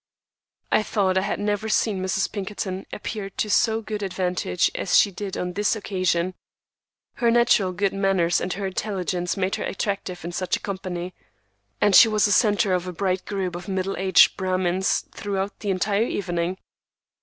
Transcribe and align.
I 0.71 0.81
thought 0.81 1.15
I 1.15 1.21
had 1.21 1.39
never 1.39 1.69
seen 1.69 2.01
Mrs. 2.01 2.31
Pinkerton 2.31 2.87
appear 2.91 3.29
to 3.29 3.51
so 3.51 3.83
good 3.83 4.01
advantage 4.01 4.71
as 4.73 4.97
she 4.97 5.11
did 5.11 5.37
on 5.37 5.53
this 5.53 5.75
occasion. 5.75 6.33
Her 7.17 7.29
natural 7.29 7.71
good 7.71 7.93
manners 7.93 8.41
and 8.41 8.51
her 8.53 8.65
intelligence 8.65 9.37
made 9.37 9.57
her 9.57 9.63
attractive 9.63 10.25
in 10.25 10.31
such 10.31 10.57
a 10.57 10.59
company, 10.59 11.13
and 11.79 11.93
she 11.95 12.07
was 12.07 12.25
the 12.25 12.31
centre 12.31 12.73
of 12.73 12.87
a 12.87 12.91
bright 12.91 13.25
group 13.27 13.55
of 13.55 13.67
middle 13.67 13.95
aged 13.95 14.37
Brahmins 14.37 15.01
throughout 15.13 15.59
the 15.59 15.69
entire 15.69 16.01
evening. 16.07 16.57